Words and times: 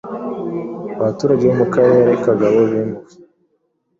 Abaturage 0.99 1.43
bo 1.47 1.55
mukarere 1.59 2.11
kagaabo 2.23 2.59
bimuwe 2.71 3.09